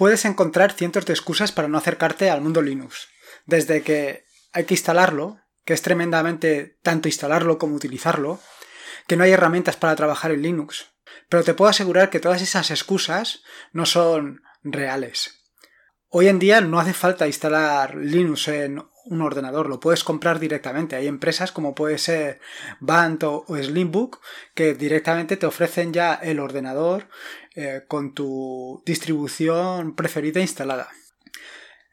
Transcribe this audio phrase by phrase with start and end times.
[0.00, 3.08] puedes encontrar cientos de excusas para no acercarte al mundo Linux.
[3.44, 8.40] Desde que hay que instalarlo, que es tremendamente tanto instalarlo como utilizarlo,
[9.06, 10.86] que no hay herramientas para trabajar en Linux.
[11.28, 13.42] Pero te puedo asegurar que todas esas excusas
[13.72, 15.44] no son reales.
[16.08, 20.96] Hoy en día no hace falta instalar Linux en un ordenador, lo puedes comprar directamente.
[20.96, 22.40] Hay empresas como puede ser
[22.80, 24.20] Band o, Slimbook
[24.54, 27.08] que directamente te ofrecen ya el ordenador
[27.56, 30.88] eh, con tu distribución preferida instalada.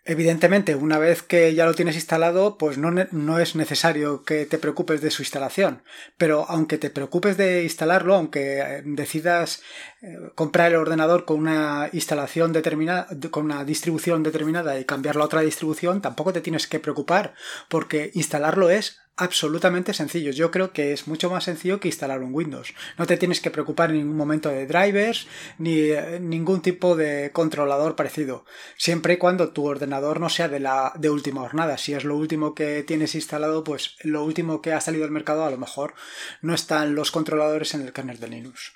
[0.09, 4.57] Evidentemente, una vez que ya lo tienes instalado, pues no, no, es necesario que te
[4.57, 5.83] preocupes de su instalación.
[6.15, 9.61] Pero aunque te preocupes de instalarlo, aunque eh, decidas
[10.01, 15.25] eh, comprar el ordenador con una instalación determinada, con una distribución determinada y cambiarlo a
[15.25, 17.33] otra distribución, tampoco te tienes que preocupar,
[17.67, 20.35] porque instalarlo es absolutamente sencillos.
[20.35, 22.73] Yo creo que es mucho más sencillo que instalar un Windows.
[22.97, 25.27] No te tienes que preocupar en ningún momento de drivers
[25.57, 28.45] ni eh, ningún tipo de controlador parecido.
[28.77, 31.77] Siempre y cuando tu ordenador no sea de la de última jornada.
[31.77, 35.43] Si es lo último que tienes instalado, pues lo último que ha salido al mercado
[35.43, 35.95] a lo mejor
[36.41, 38.73] no están los controladores en el kernel de Linux.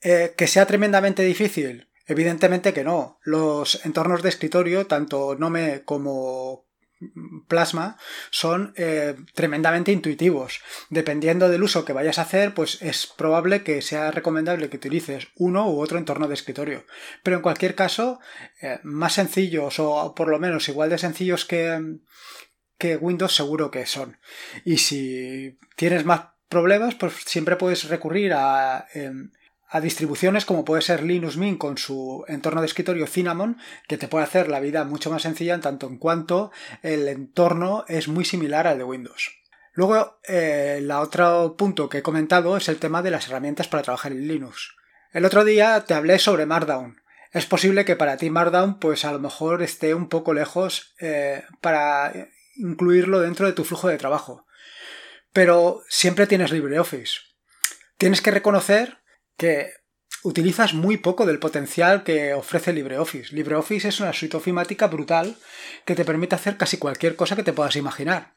[0.00, 1.88] Eh, que sea tremendamente difícil.
[2.06, 3.18] Evidentemente que no.
[3.22, 6.67] Los entornos de escritorio, tanto Nome como
[7.46, 7.96] Plasma
[8.30, 10.60] son eh, tremendamente intuitivos.
[10.90, 15.28] Dependiendo del uso que vayas a hacer, pues es probable que sea recomendable que utilices
[15.36, 16.84] uno u otro entorno de escritorio.
[17.22, 18.20] Pero en cualquier caso,
[18.60, 21.98] eh, más sencillos o por lo menos igual de sencillos que,
[22.78, 24.18] que Windows seguro que son.
[24.64, 29.30] Y si tienes más problemas, pues siempre puedes recurrir a em,
[29.68, 34.08] a distribuciones como puede ser Linux Mint con su entorno de escritorio Cinnamon, que te
[34.08, 36.50] puede hacer la vida mucho más sencilla en tanto en cuanto
[36.82, 39.30] el entorno es muy similar al de Windows.
[39.72, 43.82] Luego, eh, el otro punto que he comentado es el tema de las herramientas para
[43.82, 44.74] trabajar en Linux.
[45.12, 47.00] El otro día te hablé sobre Markdown.
[47.32, 51.44] Es posible que para ti Markdown pues a lo mejor esté un poco lejos eh,
[51.60, 52.12] para
[52.56, 54.46] incluirlo dentro de tu flujo de trabajo.
[55.32, 57.20] Pero siempre tienes LibreOffice.
[57.98, 58.97] Tienes que reconocer
[59.38, 59.72] que
[60.24, 63.34] utilizas muy poco del potencial que ofrece LibreOffice.
[63.34, 65.36] LibreOffice es una suite ofimática brutal
[65.86, 68.34] que te permite hacer casi cualquier cosa que te puedas imaginar.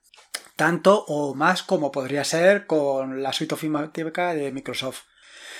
[0.56, 5.02] Tanto o más como podría ser con la suite ofimática de Microsoft.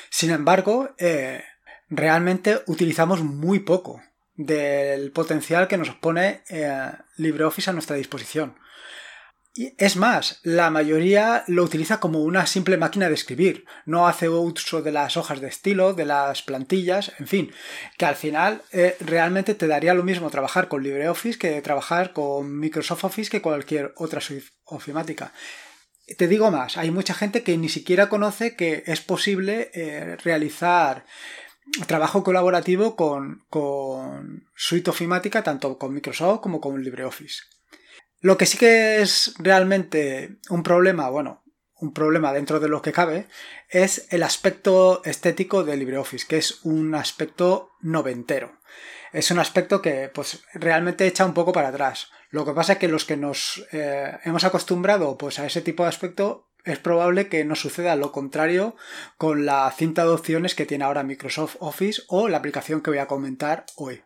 [0.10, 1.44] Sin embargo, eh,
[1.90, 4.02] realmente utilizamos muy poco
[4.36, 8.56] del potencial que nos pone eh, LibreOffice a nuestra disposición.
[9.54, 14.30] Y es más, la mayoría lo utiliza como una simple máquina de escribir, no hace
[14.30, 17.52] uso de las hojas de estilo, de las plantillas, en fin,
[17.98, 22.60] que al final eh, realmente te daría lo mismo trabajar con LibreOffice que trabajar con
[22.60, 25.34] Microsoft Office que cualquier otra suite ofimática.
[26.18, 31.06] Te digo más, hay mucha gente que ni siquiera conoce que es posible eh, realizar
[31.88, 37.44] trabajo colaborativo con, con suite ofimática tanto con Microsoft como con LibreOffice.
[38.22, 41.44] Lo que sí que es realmente un problema, bueno,
[41.80, 43.28] un problema dentro de lo que cabe,
[43.68, 48.60] es el aspecto estético de LibreOffice, que es un aspecto noventero.
[49.12, 52.12] Es un aspecto que pues realmente echa un poco para atrás.
[52.30, 55.84] Lo que pasa es que los que nos eh, hemos acostumbrado pues a ese tipo
[55.84, 58.76] de aspecto es probable que no suceda lo contrario
[59.18, 63.00] con la cinta de opciones que tiene ahora Microsoft Office o la aplicación que voy
[63.00, 64.02] a comentar hoy.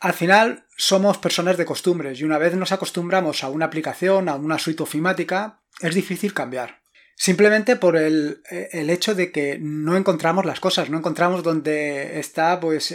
[0.00, 4.34] Al final somos personas de costumbres y una vez nos acostumbramos a una aplicación, a
[4.34, 6.82] una suite ofimática, es difícil cambiar.
[7.14, 12.92] Simplemente por el, hecho de que no encontramos las cosas, no encontramos dónde está pues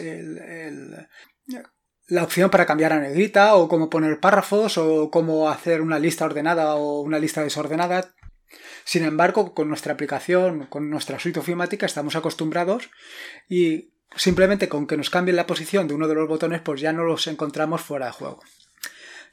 [2.08, 6.26] la opción para cambiar a negrita o cómo poner párrafos o cómo hacer una lista
[6.26, 8.14] ordenada o una lista desordenada.
[8.84, 12.90] Sin embargo, con nuestra aplicación, con nuestra suite ofimática, estamos acostumbrados
[13.50, 16.94] y simplemente con que nos cambien la posición de uno de los botones, pues ya
[16.94, 18.42] no los encontramos fuera de juego.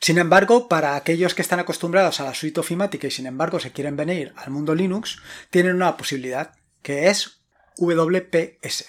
[0.00, 3.72] Sin embargo, para aquellos que están acostumbrados a la suite ofimática y sin embargo se
[3.72, 5.18] quieren venir al mundo Linux,
[5.50, 7.40] tienen una posibilidad, que es
[7.78, 8.86] WPS,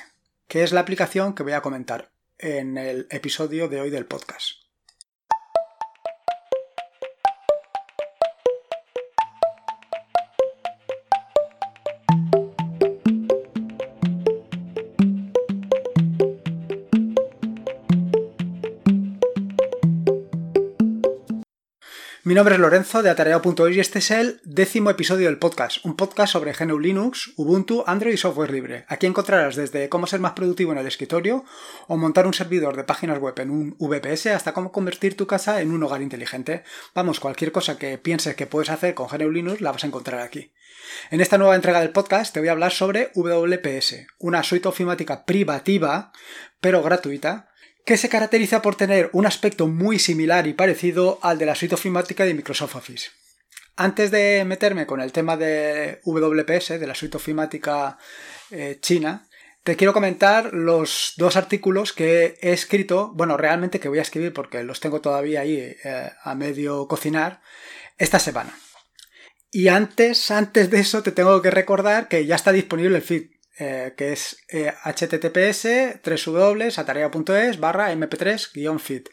[0.47, 4.64] que es la aplicación que voy a comentar en el episodio de hoy del podcast.
[22.25, 25.95] Mi nombre es Lorenzo de Atareado.es y este es el décimo episodio del podcast, un
[25.95, 28.83] podcast sobre GNU Linux, Ubuntu, Android y software libre.
[28.87, 31.45] Aquí encontrarás desde cómo ser más productivo en el escritorio
[31.87, 35.61] o montar un servidor de páginas web en un VPS hasta cómo convertir tu casa
[35.61, 36.63] en un hogar inteligente.
[36.95, 40.21] Vamos, cualquier cosa que pienses que puedes hacer con GNU Linux la vas a encontrar
[40.21, 40.51] aquí.
[41.11, 45.25] En esta nueva entrega del podcast te voy a hablar sobre WPS, una suite ofimática
[45.25, 46.11] privativa
[46.59, 47.49] pero gratuita
[47.85, 51.75] que se caracteriza por tener un aspecto muy similar y parecido al de la suite
[51.75, 53.11] ofimática de Microsoft Office.
[53.77, 57.97] Antes de meterme con el tema de WPS, de la suite ofimática
[58.49, 59.27] eh, china,
[59.63, 64.33] te quiero comentar los dos artículos que he escrito, bueno, realmente que voy a escribir
[64.33, 67.41] porque los tengo todavía ahí eh, a medio cocinar,
[67.97, 68.57] esta semana.
[69.51, 73.29] Y antes, antes de eso, te tengo que recordar que ya está disponible el feed,
[73.57, 75.67] eh, que es https
[76.03, 79.07] www.atarea.es barra mp3-feed.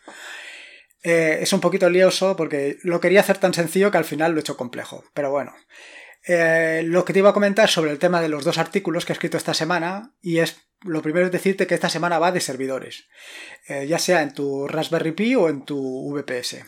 [1.02, 4.38] Eh, es un poquito lioso porque lo quería hacer tan sencillo que al final lo
[4.38, 5.04] he hecho complejo.
[5.14, 5.54] Pero bueno.
[6.24, 9.12] Eh, lo que te iba a comentar sobre el tema de los dos artículos que
[9.12, 12.40] he escrito esta semana, y es lo primero es decirte que esta semana va de
[12.40, 13.08] servidores,
[13.66, 16.64] eh, ya sea en tu Raspberry Pi o en tu VPS.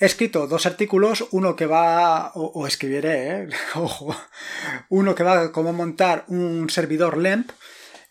[0.00, 4.16] He escrito dos artículos, uno que va, o, escribiré, ojo,
[4.88, 7.50] uno que va a cómo montar un servidor LAMP,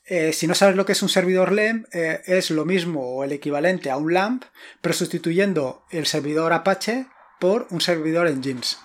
[0.06, 3.24] eh, si no sabes lo que es un servidor LAMP, eh, es lo mismo o
[3.24, 4.44] el equivalente a un LAMP,
[4.82, 7.08] pero sustituyendo el servidor Apache
[7.40, 8.80] por un servidor Nginx.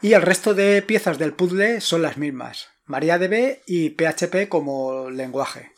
[0.00, 5.72] Y el resto de piezas del puzzle son las mismas, MariaDB y PHP como lenguaje.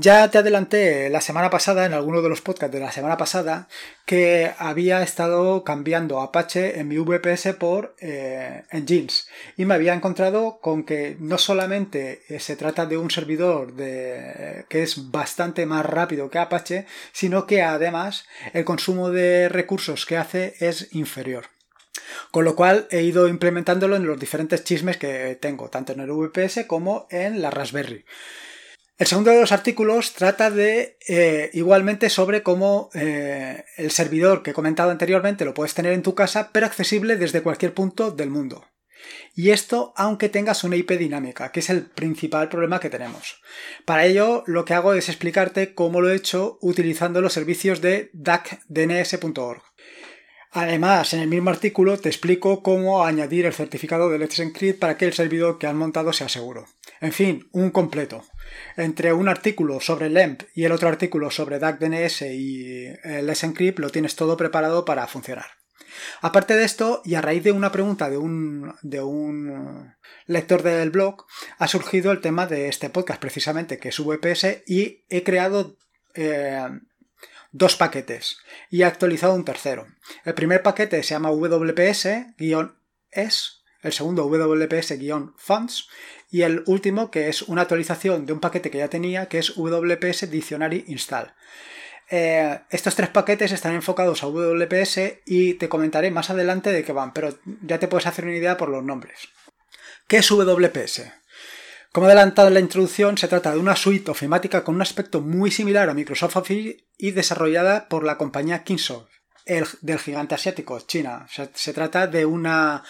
[0.00, 3.66] Ya te adelanté la semana pasada, en alguno de los podcasts de la semana pasada,
[4.06, 9.26] que había estado cambiando Apache en mi VPS por eh, Nginx.
[9.56, 14.66] Y me había encontrado con que no solamente eh, se trata de un servidor que
[14.70, 20.54] es bastante más rápido que Apache, sino que además el consumo de recursos que hace
[20.60, 21.46] es inferior.
[22.30, 26.12] Con lo cual he ido implementándolo en los diferentes chismes que tengo, tanto en el
[26.12, 28.04] VPS como en la Raspberry.
[28.98, 34.50] El segundo de los artículos trata de eh, igualmente sobre cómo eh, el servidor que
[34.50, 38.30] he comentado anteriormente lo puedes tener en tu casa, pero accesible desde cualquier punto del
[38.30, 38.66] mundo.
[39.36, 43.40] Y esto aunque tengas una IP dinámica, que es el principal problema que tenemos.
[43.84, 48.10] Para ello lo que hago es explicarte cómo lo he hecho utilizando los servicios de
[48.14, 49.62] DACDNS.org.
[50.50, 54.96] Además, en el mismo artículo te explico cómo añadir el certificado de Let's Encrypt para
[54.96, 56.66] que el servidor que han montado sea seguro.
[57.00, 58.24] En fin, un completo
[58.76, 63.78] entre un artículo sobre LEMP y el otro artículo sobre DAC-DNS y eh, Let's Encrypt
[63.78, 65.46] lo tienes todo preparado para funcionar.
[66.20, 69.94] Aparte de esto, y a raíz de una pregunta de un,
[70.26, 71.24] lector del blog,
[71.58, 75.76] ha surgido el tema de este podcast precisamente, que es VPS, y he creado
[76.14, 76.68] eh,
[77.52, 78.38] dos paquetes
[78.70, 79.86] y he actualizado un tercero.
[80.24, 82.34] El primer paquete se llama WPS-S,
[83.82, 85.88] el segundo WPS-Funds
[86.30, 89.56] y el último que es una actualización de un paquete que ya tenía que es
[89.56, 91.32] WPS Dictionary Install.
[92.10, 96.92] Eh, estos tres paquetes están enfocados a WPS y te comentaré más adelante de qué
[96.92, 99.28] van, pero ya te puedes hacer una idea por los nombres.
[100.06, 101.02] ¿Qué es WPS?
[101.92, 105.50] Como adelantado en la introducción, se trata de una suite ofimática con un aspecto muy
[105.50, 109.17] similar a Microsoft Office y desarrollada por la compañía Kingsoft
[109.80, 111.26] del gigante asiático, China.
[111.54, 112.84] Se, trata de una,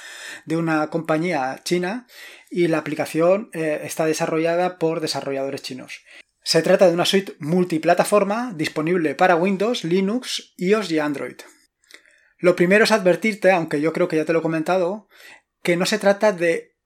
[0.44, 2.06] de una compañía china
[2.50, 6.02] y la aplicación eh, está desarrollada por desarrolladores chinos.
[6.42, 11.36] Se trata de una suite multiplataforma disponible para Windows, Linux, iOS y Android.
[12.38, 15.08] Lo primero es advertirte, aunque yo creo que ya te lo he comentado,
[15.62, 16.76] que no se trata de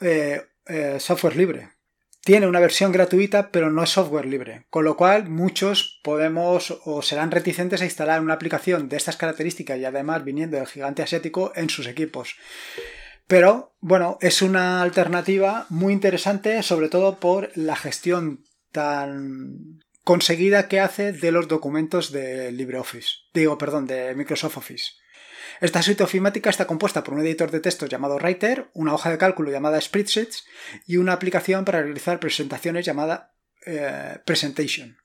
[0.00, 1.70] eh, eh, software libre
[2.24, 7.02] tiene una versión gratuita, pero no es software libre, con lo cual muchos podemos o
[7.02, 11.52] serán reticentes a instalar una aplicación de estas características y además viniendo del gigante asiático
[11.56, 12.36] en sus equipos.
[13.26, 20.80] Pero bueno, es una alternativa muy interesante, sobre todo por la gestión tan conseguida que
[20.80, 23.10] hace de los documentos de LibreOffice.
[23.34, 24.92] Digo, perdón, de Microsoft Office.
[25.60, 29.18] Esta suite ofimática está compuesta por un editor de textos llamado Writer, una hoja de
[29.18, 30.44] cálculo llamada Spreadsheets
[30.86, 33.34] y una aplicación para realizar presentaciones llamada
[33.66, 34.96] eh, Presentation.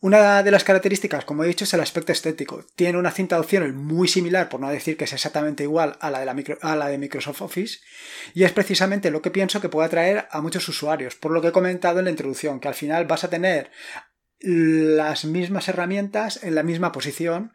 [0.00, 2.66] Una de las características, como he dicho, es el aspecto estético.
[2.74, 6.10] Tiene una cinta de opciones muy similar, por no decir que es exactamente igual a
[6.10, 7.78] la, de a la de Microsoft Office,
[8.34, 11.48] y es precisamente lo que pienso que puede atraer a muchos usuarios, por lo que
[11.48, 13.70] he comentado en la introducción, que al final vas a tener
[14.40, 17.52] las mismas herramientas en la misma posición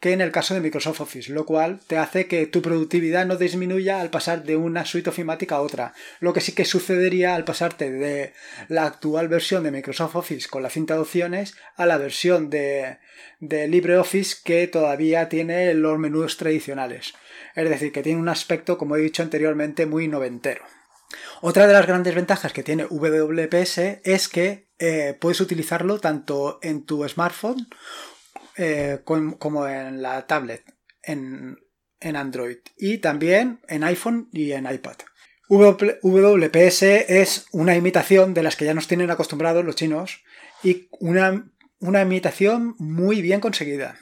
[0.00, 3.36] que en el caso de Microsoft Office, lo cual te hace que tu productividad no
[3.36, 5.94] disminuya al pasar de una suite ofimática a otra.
[6.20, 8.34] Lo que sí que sucedería al pasarte de
[8.68, 12.98] la actual versión de Microsoft Office con la cinta de opciones a la versión de,
[13.40, 17.14] LibreOffice que todavía tiene los menús tradicionales.
[17.54, 20.62] Es decir, que tiene un aspecto, como he dicho anteriormente, muy noventero.
[21.40, 26.84] Otra de las grandes ventajas que tiene WPS es que eh, puedes utilizarlo tanto en
[26.84, 27.66] tu smartphone
[28.56, 30.64] eh, como en la tablet,
[31.02, 31.58] en,
[32.00, 34.96] Android y también en iPhone y en iPad.
[35.48, 40.22] WPS es una imitación de las que ya nos tienen acostumbrados los chinos
[40.62, 43.98] y una una imitación muy bien conseguida.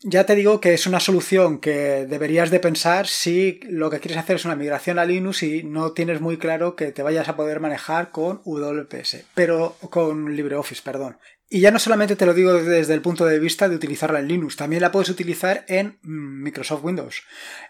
[0.00, 4.18] Ya te digo que es una solución que deberías de pensar si lo que quieres
[4.18, 7.36] hacer es una migración a Linux y no tienes muy claro que te vayas a
[7.36, 11.18] poder manejar con WPS, pero con LibreOffice, perdón.
[11.48, 14.28] Y ya no solamente te lo digo desde el punto de vista de utilizarla en
[14.28, 17.22] Linux, también la puedes utilizar en mm, Microsoft Windows.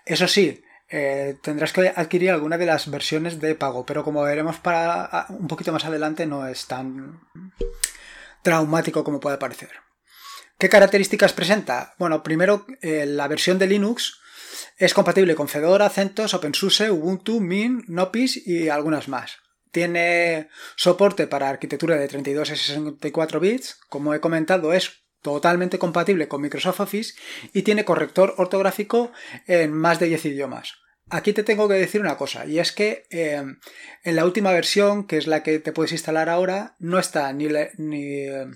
[0.04, 4.56] Eso sí, eh, tendrás que adquirir alguna de las versiones de pago, pero como veremos
[4.56, 7.20] para un poquito más adelante no es tan
[8.42, 9.70] traumático como puede parecer.
[10.58, 11.94] ¿Qué características presenta?
[11.98, 14.20] Bueno, primero, eh, la versión de Linux
[14.78, 19.38] es compatible con Fedora, CentOS, OpenSUSE, Ubuntu, Mint, Nopis y algunas más.
[19.76, 23.78] Tiene soporte para arquitectura de 32 y 64 bits.
[23.90, 27.12] Como he comentado, es totalmente compatible con Microsoft Office
[27.52, 29.12] y tiene corrector ortográfico
[29.46, 30.72] en más de 10 idiomas.
[31.10, 33.44] Aquí te tengo que decir una cosa, y es que eh,
[34.02, 37.44] en la última versión, que es la que te puedes instalar ahora, no está ni,
[37.44, 38.46] eh,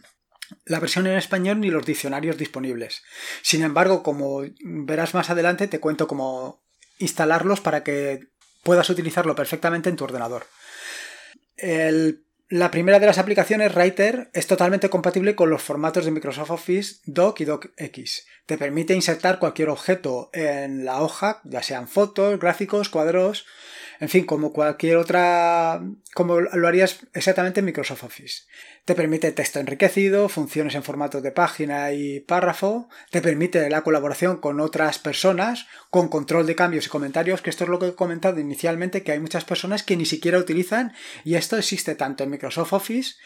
[0.64, 3.02] la versión en español ni los diccionarios disponibles.
[3.42, 6.64] Sin embargo, como verás más adelante, te cuento cómo
[6.98, 8.20] instalarlos para que
[8.62, 10.46] puedas utilizarlo perfectamente en tu ordenador.
[12.48, 16.96] La primera de las aplicaciones, Writer, es totalmente compatible con los formatos de Microsoft Office
[17.04, 18.26] Doc y DocX.
[18.46, 23.46] Te permite insertar cualquier objeto en la hoja, ya sean fotos, gráficos, cuadros,
[24.00, 25.82] en fin, como cualquier otra,
[26.14, 28.44] como lo harías exactamente en Microsoft Office.
[28.86, 34.38] Te permite texto enriquecido, funciones en formato de página y párrafo, te permite la colaboración
[34.38, 37.94] con otras personas, con control de cambios y comentarios, que esto es lo que he
[37.94, 42.30] comentado inicialmente, que hay muchas personas que ni siquiera utilizan y esto existe tanto en
[42.30, 43.16] Microsoft Office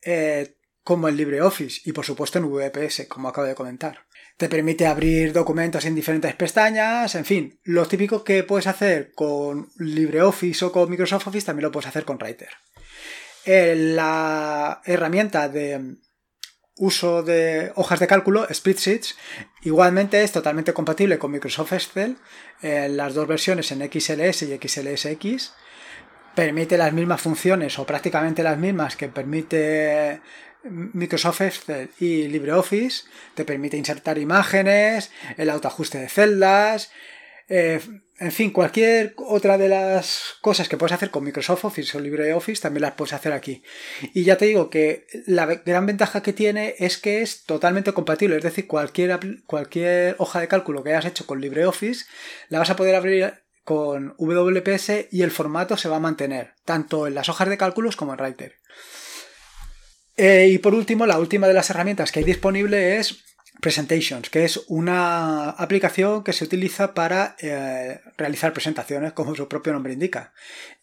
[0.00, 4.06] eh, como en LibreOffice y por supuesto en VPS, como acabo de comentar.
[4.36, 9.68] Te permite abrir documentos en diferentes pestañas, en fin, lo típico que puedes hacer con
[9.78, 12.48] LibreOffice o con Microsoft Office también lo puedes hacer con Writer.
[13.44, 15.98] Eh, la herramienta de
[16.76, 19.16] uso de hojas de cálculo, Spreadsheets,
[19.62, 22.16] igualmente es totalmente compatible con Microsoft Excel,
[22.62, 25.52] en las dos versiones en XLS y XLSX.
[26.34, 30.20] Permite las mismas funciones o prácticamente las mismas que permite
[30.64, 33.04] Microsoft Excel y LibreOffice
[33.34, 36.90] te permite insertar imágenes, el autoajuste de celdas,
[37.48, 37.80] eh,
[38.18, 42.62] en fin, cualquier otra de las cosas que puedes hacer con Microsoft Office o LibreOffice
[42.62, 43.62] también las puedes hacer aquí.
[44.14, 48.36] Y ya te digo que la gran ventaja que tiene es que es totalmente compatible,
[48.36, 52.06] es decir, cualquier, cualquier hoja de cálculo que hayas hecho con LibreOffice
[52.48, 57.06] la vas a poder abrir con WPS y el formato se va a mantener, tanto
[57.06, 58.54] en las hojas de cálculos como en Writer.
[60.16, 63.23] Eh, y por último, la última de las herramientas que hay disponible es
[63.60, 69.72] Presentations, que es una aplicación que se utiliza para eh, realizar presentaciones, como su propio
[69.72, 70.32] nombre indica.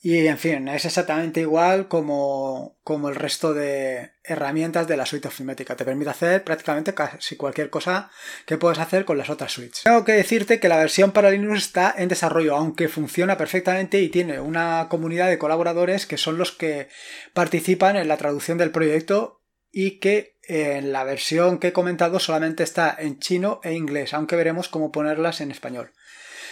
[0.01, 5.27] Y en fin, es exactamente igual como, como el resto de herramientas de la suite
[5.27, 5.75] ofimática.
[5.75, 8.09] Te permite hacer prácticamente casi cualquier cosa
[8.45, 9.83] que puedes hacer con las otras suites.
[9.83, 14.09] Tengo que decirte que la versión para Linux está en desarrollo, aunque funciona perfectamente y
[14.09, 16.87] tiene una comunidad de colaboradores que son los que
[17.33, 22.63] participan en la traducción del proyecto y que en la versión que he comentado solamente
[22.63, 25.93] está en chino e inglés, aunque veremos cómo ponerlas en español.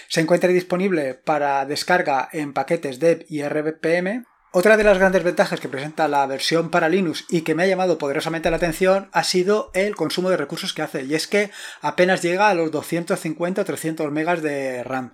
[0.08, 4.26] Se encuentra disponible para descarga en paquetes DEV y RPM.
[4.54, 7.68] Otra de las grandes ventajas que presenta la versión para Linux y que me ha
[7.68, 11.52] llamado poderosamente la atención ha sido el consumo de recursos que hace, y es que
[11.82, 15.12] apenas llega a los 250 o 300 megas de RAM.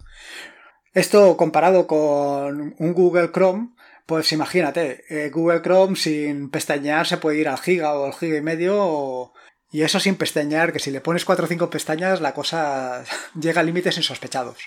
[0.93, 3.74] Esto comparado con un Google Chrome,
[4.05, 8.37] pues imagínate, eh, Google Chrome sin pestañear se puede ir al giga o al giga
[8.37, 9.33] y medio
[9.71, 13.03] y eso sin pestañear, que si le pones 4 o 5 pestañas la cosa
[13.39, 14.57] llega a límites insospechados.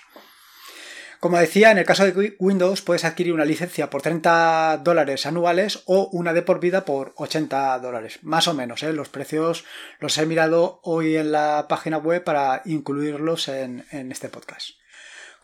[1.19, 5.83] Como decía, en el caso de Windows puedes adquirir una licencia por 30 dólares anuales
[5.85, 8.19] o una de por vida por 80 dólares.
[8.21, 8.93] Más o menos, ¿eh?
[8.93, 9.65] los precios
[9.99, 14.78] los he mirado hoy en la página web para incluirlos en este podcast.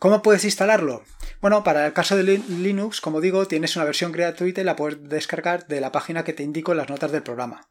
[0.06, 1.02] ¿Cómo puedes instalarlo?
[1.40, 5.02] Bueno, para el caso de Linux, como digo, tienes una versión gratuita y la puedes
[5.08, 7.68] descargar de la página que te indico en las notas del programa.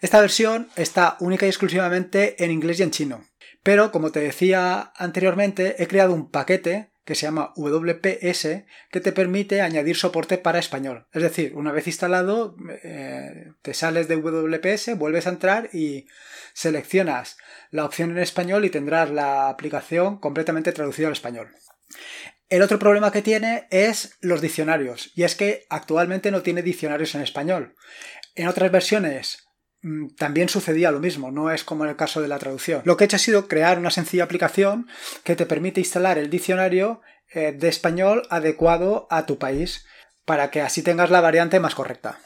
[0.00, 3.24] Esta versión está única y exclusivamente en inglés y en chino.
[3.62, 9.12] Pero, como te decía anteriormente, he creado un paquete que se llama WPS que te
[9.12, 11.06] permite añadir soporte para español.
[11.12, 16.08] Es decir, una vez instalado, eh, te sales de WPS, vuelves a entrar y
[16.52, 17.36] seleccionas
[17.70, 21.54] la opción en español y tendrás la aplicación completamente traducida al español.
[22.48, 27.14] El otro problema que tiene es los diccionarios, y es que actualmente no tiene diccionarios
[27.14, 27.74] en español.
[28.36, 29.48] En otras versiones
[29.82, 32.82] mm, también sucedía lo mismo, no es como en el caso de la traducción.
[32.84, 34.86] Lo que he hecho ha sido crear una sencilla aplicación
[35.24, 37.00] que te permite instalar el diccionario
[37.32, 39.84] eh, de español adecuado a tu país,
[40.24, 42.20] para que así tengas la variante más correcta.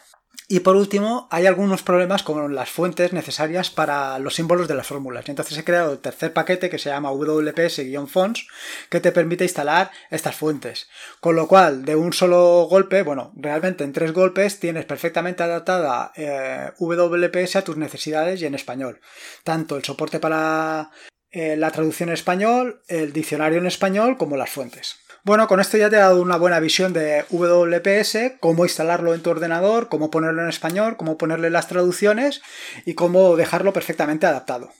[0.52, 4.88] Y por último, hay algunos problemas con las fuentes necesarias para los símbolos de las
[4.88, 5.28] fórmulas.
[5.28, 8.48] Entonces he creado el tercer paquete que se llama WPS-Fonts
[8.88, 10.88] que te permite instalar estas fuentes.
[11.20, 16.10] Con lo cual, de un solo golpe, bueno, realmente en tres golpes tienes perfectamente adaptada
[16.16, 19.00] eh, WPS a tus necesidades y en español.
[19.44, 20.90] Tanto el soporte para
[21.30, 24.96] eh, la traducción en español, el diccionario en español, como las fuentes.
[25.22, 29.22] Bueno, con esto ya te he dado una buena visión de WPS, cómo instalarlo en
[29.22, 32.40] tu ordenador, cómo ponerlo en español, cómo ponerle las traducciones
[32.86, 34.72] y cómo dejarlo perfectamente adaptado.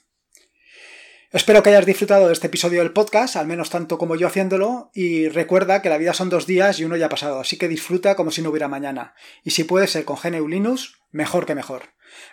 [1.33, 4.91] Espero que hayas disfrutado de este episodio del podcast, al menos tanto como yo haciéndolo,
[4.95, 7.69] y recuerda que la vida son dos días y uno ya ha pasado, así que
[7.69, 9.15] disfruta como si no hubiera mañana.
[9.45, 11.83] Y si puede ser con GNU Linux, mejor que mejor.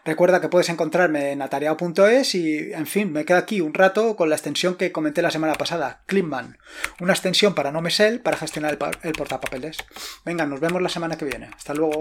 [0.05, 4.29] Recuerda que puedes encontrarme en atareado.es y, en fin, me quedo aquí un rato con
[4.29, 6.57] la extensión que comenté la semana pasada, Clipman.
[6.99, 9.77] Una extensión para no Nomesel para gestionar el, el portapapeles.
[10.25, 11.49] Venga, nos vemos la semana que viene.
[11.55, 11.99] Hasta luego.